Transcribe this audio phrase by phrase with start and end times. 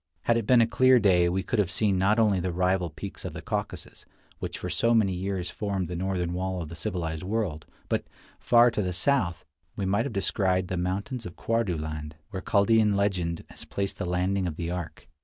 [0.21, 3.23] Had it been a clear day we could have seen not only the rival peaks
[3.23, 4.03] of the Caucasus,
[4.39, 8.05] which for so many years formed the northern wall of the civilized world, but,
[8.39, 9.45] far to the south,
[9.75, 14.07] we might have descried the mountains of Quardu land, where Chaldean legend has placed the
[14.09, 15.07] landing of the ark.